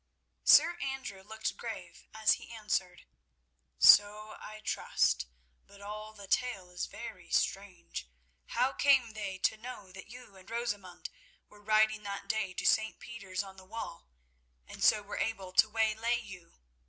[0.43, 3.05] Sir Andrew looked grave as he answered.
[3.77, 5.27] "So I trust,
[5.67, 8.07] but all the tale is very strange.
[8.47, 11.11] How came they to know that you and Rosamund
[11.49, 12.99] were riding that day to St.
[12.99, 14.07] Peter's on the Wall,
[14.65, 16.55] and so were able to waylay you?